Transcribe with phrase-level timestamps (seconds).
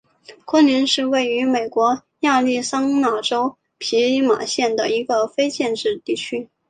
[0.45, 6.49] 昆林是位于美国亚利桑那州皮马县的一个非建制地区。